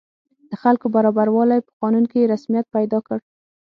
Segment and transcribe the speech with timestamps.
[0.49, 3.17] د خلکو برابروالی په قانون کې رسمیت پیدا کړ.